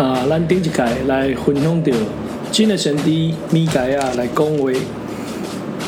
[0.00, 1.92] 啊，咱顶一届来分享到
[2.50, 4.70] 真的神帝米盖啊来讲话。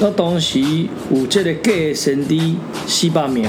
[0.02, 0.60] 那当时
[1.10, 3.48] 有这个假的神帝四百名，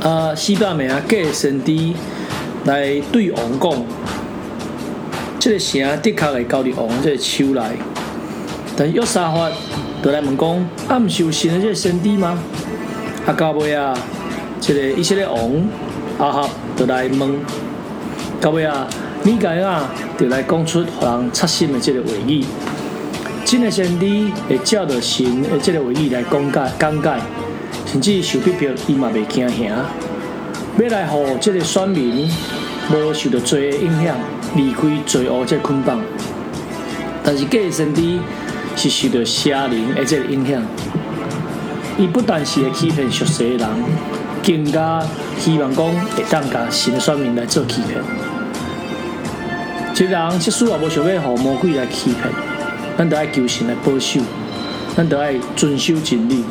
[0.00, 1.96] 啊，四百名假的神帝
[2.66, 3.84] 来对王讲，
[5.40, 7.62] 这个城的确会交伫王这个手内。
[8.76, 9.50] 但约沙法
[10.04, 12.38] 就来问讲，啊，毋是有神的这个神帝吗？
[13.26, 13.92] 啊，到尾啊，
[14.60, 15.36] 这个以色列王
[16.16, 17.40] 阿哈就来问，
[18.40, 18.86] 到尾啊，
[19.22, 22.42] 米盖啊就来讲出互人插心的这个话语。
[23.44, 27.20] 真的先帝会照着神的这个话语来讲解讲解，
[27.84, 29.84] 甚至受逼迫伊嘛袂惊吓，
[30.82, 32.30] 要来互这个选民
[32.90, 34.16] 无受到罪的影响，
[34.54, 36.00] 离开罪恶这捆绑。
[37.22, 38.20] 但是假的先帝
[38.74, 40.62] 是受到邪灵的这个影响。
[41.98, 43.68] 伊不但是会欺骗熟悉的人，
[44.42, 45.02] 更加
[45.38, 48.00] 希望讲会当甲新的选民来做欺骗。
[50.00, 52.32] 一个人即使也无想要互魔鬼来欺骗，
[52.96, 54.18] 咱都爱求神来保守，
[54.96, 56.42] 咱都爱遵守真理。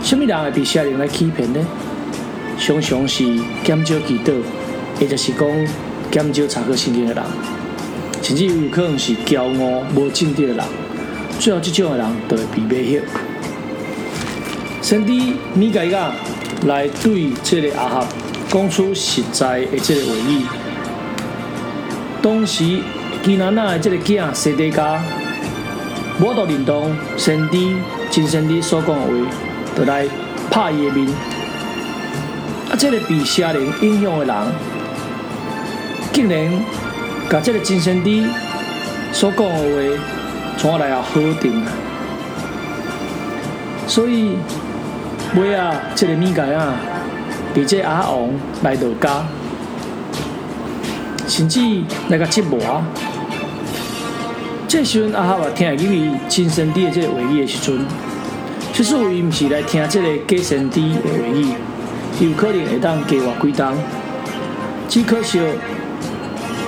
[0.00, 1.58] 什么人会被邪灵来欺骗呢？
[2.56, 3.24] 常常是
[3.64, 4.32] 减少祈祷，
[5.00, 5.32] 或者是
[6.12, 7.24] 讲减少查考圣经的人，
[8.22, 10.64] 甚至有可能是骄傲无正直的人。
[11.40, 13.02] 最后，这种的人都会被灭掉。
[14.80, 16.12] 神帝米盖亚
[16.64, 18.06] 来对这个阿合
[18.48, 20.59] 讲出实在的这个话语。
[22.22, 22.80] 当时
[23.22, 25.00] 基南那的这个囝西底家，
[26.20, 27.76] 我都认同神帝
[28.10, 29.10] 真神帝所讲的话，
[29.76, 30.06] 就来
[30.50, 31.08] 拍伊的面。
[32.70, 34.34] 啊，这个被邪灵影响的人，
[36.12, 36.52] 竟然
[37.30, 38.26] 把这个真神帝
[39.12, 39.58] 所讲的话，
[40.58, 41.72] 传来要核定啊。
[43.86, 44.36] 所以。
[45.36, 46.74] 尾啊，这个米盖啊，
[47.54, 48.30] 比这阿王
[48.64, 49.24] 来到家，
[51.30, 51.60] 甚至
[52.08, 52.58] 来个折磨。
[54.66, 57.86] 这时阵阿哈话听入去真神帝的这个话语的时阵，
[58.72, 61.46] 其实伊毋是来听这个假神帝的话语，
[62.18, 63.76] 有可能会当加我几档。
[64.88, 65.40] 只可惜，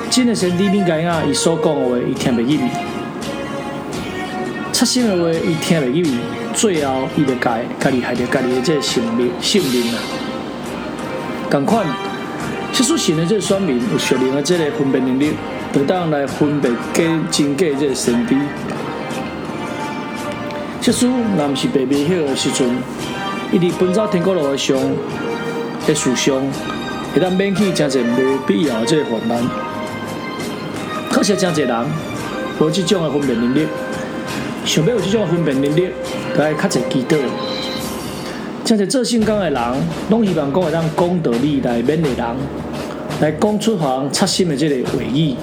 [0.08, 2.58] 真的神帝米盖啊，伊所讲的话，伊听袂入去；，
[4.72, 6.10] 出心的话，伊听袂入去。
[6.54, 9.98] 最后，伊就家家己害着家己的这个性命性命啊！
[11.50, 11.86] 共款，
[12.72, 15.32] 其实神的这个选民有熟练的这个分辨能力，
[15.72, 18.36] 就当来分辨假真假这个神帝。
[20.80, 22.68] 其实，若毋是被迷惑的时阵，
[23.52, 24.76] 一直奔走天国路上
[25.86, 26.42] 的树上，
[27.14, 29.38] 会当免去真侪无必要的这个烦难。
[31.10, 31.86] 可惜真侪人
[32.58, 33.66] 无这种的分辨能力，
[34.64, 35.90] 想要有这种分辨能力。
[36.34, 37.18] 该较侪祈祷，
[38.74, 39.62] 真侪做信工的人，
[40.08, 42.26] 拢希望讲会当讲道理来勉励人，
[43.20, 45.34] 来讲出行插心的这个话语。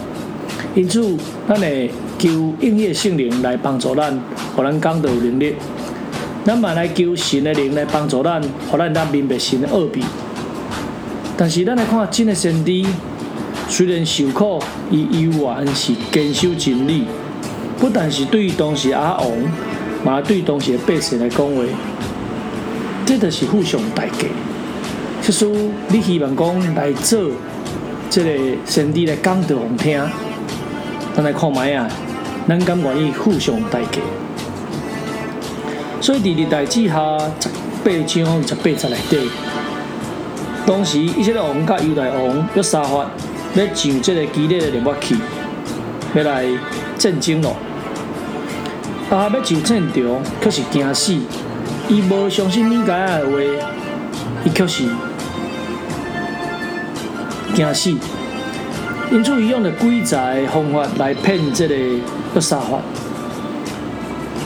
[0.73, 1.15] 因此，
[1.47, 2.27] 咱会求
[2.59, 4.19] 应业圣灵来帮助咱，
[4.55, 5.53] 互咱讲道能力。
[6.43, 8.41] 咱嘛来求神的灵来帮助咱，
[8.71, 10.03] 互咱咱明白神的奥秘。
[11.37, 12.87] 但是，咱来看真的神帝，
[13.67, 14.59] 虽然受苦，
[14.89, 17.03] 伊依然是坚守真理。
[17.77, 19.29] 不但是对当时阿王。
[20.03, 21.61] 嘛，对当时的百姓来讲话，
[23.09, 24.27] 这就是付上代价。
[25.19, 25.43] 其实
[25.87, 27.19] 你希望讲来做
[28.07, 29.99] 这个神帝来讲得好听，
[31.15, 31.89] 咱来看卖啊，
[32.47, 33.99] 咱敢愿意付上代价？
[35.99, 36.93] 所以第二代志下
[37.39, 37.49] 十
[37.83, 39.27] 八章十八十来底，
[40.67, 43.09] 当时一些王甲犹大王约沙法
[43.55, 45.15] 要上这个激烈的烈火器，
[46.13, 46.45] 要来
[46.95, 47.55] 震惊咯。
[49.09, 51.17] 啊要上战场，可是惊死。
[51.89, 53.31] 伊无相信米盖的话，
[54.45, 54.83] 伊却是
[57.55, 57.89] 惊死。
[59.11, 60.19] 因此，伊用了诡诈
[60.53, 62.79] 方法来骗这个约沙法。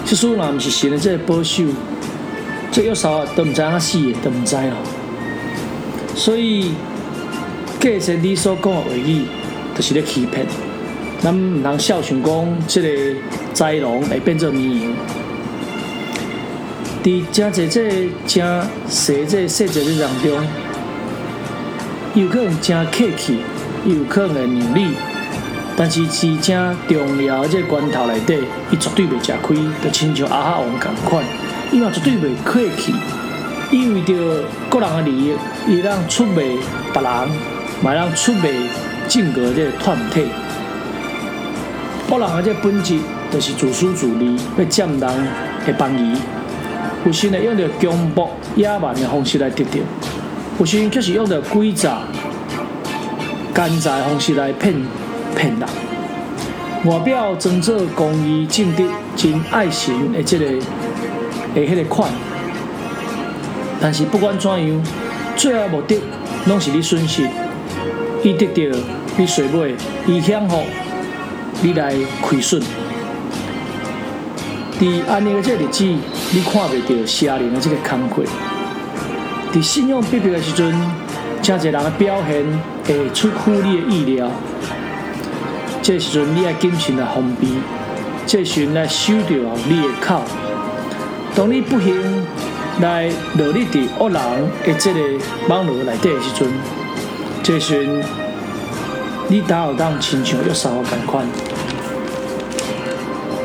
[0.05, 1.63] 即使若毋是神的这个保守，
[2.71, 4.77] 这约沙法都毋知影死的，都毋知哦。
[6.15, 6.71] 所以，
[7.77, 9.25] 假神你所讲的话语，
[9.75, 10.45] 就是咧欺骗。
[11.21, 12.87] 咱毋通笑想讲，即个
[13.53, 14.93] 豺狼会变做绵羊。
[17.03, 20.47] 伫真侪这真细这细节的当中，
[22.13, 23.39] 有可能真客气，
[23.83, 24.87] 有可能会扭力，
[25.75, 28.37] 但是是真重要这关头内底，
[28.71, 31.25] 伊绝对袂吃亏，就亲像阿哈王共款，
[31.73, 32.93] 伊嘛绝对袂客气，
[33.69, 34.13] 意味着
[34.69, 35.33] 个人的利益，
[35.67, 36.35] 伊让出卖
[36.93, 37.29] 别人，
[37.81, 38.49] 嘛让出卖
[39.09, 40.23] 整个这团体。
[42.09, 42.97] 个人的这本质
[43.29, 46.15] 就是自私自利，要占人的便宜。
[47.05, 49.79] 有时呢用着强迫野蛮的方式来得到；
[50.59, 51.99] 有时却是用着诡诈
[53.53, 54.73] 奸诈方式来骗
[55.35, 55.67] 骗人。
[56.85, 58.85] 外表装作公义正直、
[59.15, 60.45] 真爱心的这个
[61.55, 62.09] 的迄个款，
[63.81, 64.83] 但是不管怎样，
[65.35, 66.01] 最后目的
[66.45, 67.27] 拢是你损失，
[68.21, 68.77] 伊得到
[69.17, 69.75] 你衰尾，
[70.07, 70.63] 伊享福，
[71.61, 72.61] 你来亏损。
[74.79, 78.23] 伫安尼个这日子，你看袂到邪灵的这个工课。
[79.53, 80.73] 伫信用逼迫的时阵，
[81.41, 82.43] 真侪人的表现
[82.85, 84.29] 会出乎你的意料。
[85.81, 87.59] 这时阵你爱谨慎来封闭，
[88.25, 89.35] 这时阵来守住
[89.67, 90.21] 你的口。
[91.35, 92.25] 当你不幸
[92.79, 94.21] 来落入伫恶人
[94.65, 94.99] 的这个
[95.47, 96.47] 网络内底的时阵，
[97.43, 98.03] 这时阵
[99.27, 101.27] 你打有当亲像约沙法共款，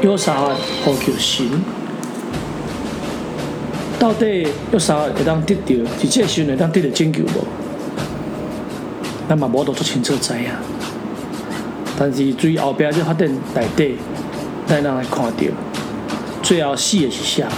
[0.02, 0.50] 约沙法
[0.84, 1.46] 呼求神，
[3.98, 7.44] 到底约沙会当得到，是这时阵会当得到拯救无？
[9.28, 10.44] 咱嘛无多做清楚知影。
[11.98, 13.96] 但是最后边这发展内底，
[14.66, 15.42] 咱人来看到，
[16.42, 17.48] 最后死的是啥？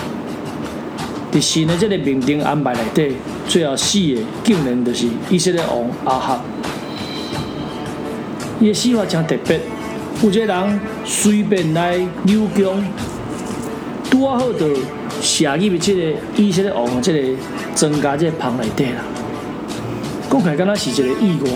[1.31, 3.17] 伫神的这个命定安排内底，
[3.47, 6.41] 最后死的竟然就是以色列王阿哈。
[8.61, 9.61] 伊的死法真特别，
[10.23, 12.85] 有个人随便来扭弓，
[14.11, 14.69] 拄啊好就
[15.23, 17.39] 射入这个以色列王这个
[17.75, 19.03] 增加这个棚内底啦。
[20.31, 21.51] 讲起来，敢若是一个意外。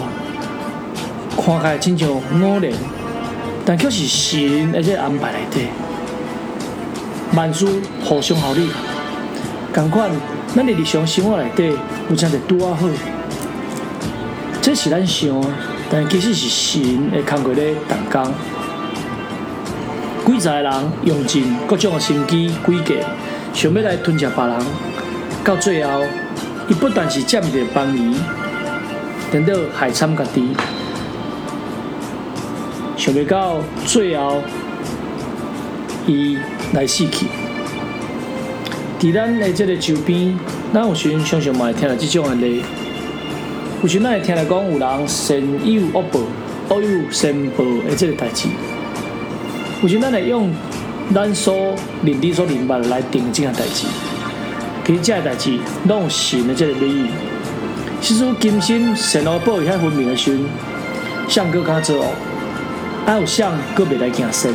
[1.37, 2.21] 看起来亲像偶
[2.59, 2.73] 然，
[3.67, 5.61] 但却是神而且安排来的。
[7.35, 7.67] 万事
[8.03, 8.71] 互相效力，
[9.75, 10.11] 同款
[10.55, 11.77] 咱的日常生活内底
[12.09, 12.89] 有真侪拄啊好，
[14.63, 15.29] 这是咱想，
[15.91, 18.33] 但其实是神会工过咧动工。
[20.27, 20.73] 几个人
[21.05, 22.97] 用尽各种的心机诡计，
[23.53, 24.57] 想要来吞食别人，
[25.45, 26.03] 到最后，
[26.69, 28.17] 伊不但是占着便宜，
[29.33, 30.57] 连到害惨家己。
[32.97, 34.43] 想袂到最后，
[36.07, 36.39] 伊
[36.73, 37.27] 来死去。
[38.99, 40.39] 伫咱的这个周边，
[40.73, 42.63] 咱有时常常嘛会听到这种案例。
[43.83, 46.21] 有时咱会听到讲有人善有恶报，
[46.71, 48.49] 恶有善报的这个代志。
[49.85, 50.51] 有时咱来用
[51.15, 53.87] 咱所认知、所明白来定这项代志。
[54.83, 57.05] 其实这个代志拢有神的这个美意。
[58.01, 60.47] 其实今生善恶报分明的时阵，
[61.29, 62.07] 像哥敢做哦。
[63.05, 64.55] 还有想，个别来行神。